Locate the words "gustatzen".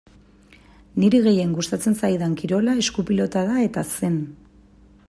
1.59-1.99